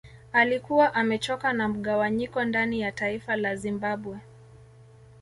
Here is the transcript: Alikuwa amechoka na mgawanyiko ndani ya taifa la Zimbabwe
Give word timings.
Alikuwa 0.33 0.93
amechoka 0.93 1.53
na 1.53 1.67
mgawanyiko 1.67 2.43
ndani 2.43 2.81
ya 2.81 2.91
taifa 2.91 3.35
la 3.35 3.55
Zimbabwe 3.55 4.17